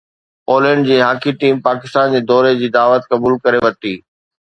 Poland 0.51 0.87
جي 0.91 0.97
hockey 1.07 1.35
team 1.45 1.61
Pakistan 1.69 2.17
جي 2.17 2.25
دوري 2.33 2.57
جي 2.65 2.73
دعوت 2.79 3.09
قبول 3.15 3.41
ڪري 3.47 3.65
ورتي 3.67 3.99